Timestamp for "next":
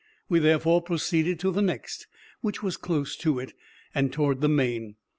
1.61-2.07